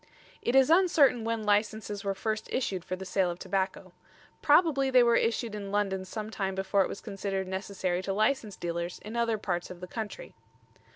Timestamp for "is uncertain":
0.55-1.23